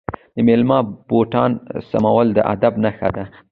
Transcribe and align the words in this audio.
د 0.35 0.37
میلمه 0.47 0.77
بوټان 1.07 1.51
سمول 1.89 2.27
د 2.33 2.39
ادب 2.53 2.73
نښه 2.83 3.09
ده. 3.15 3.25